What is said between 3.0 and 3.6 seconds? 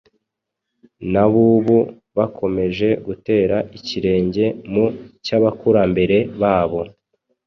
gutera